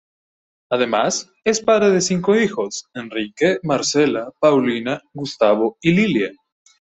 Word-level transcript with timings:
Además, 0.71 1.29
es 1.43 1.61
padre 1.61 1.91
de 1.91 2.01
cinco 2.01 2.35
hijos: 2.35 2.85
Enrique, 2.95 3.59
Marcela, 3.61 4.31
Paulina, 4.39 4.99
Gustavo 5.13 5.77
y 5.79 5.91
Lilia. 5.93 6.31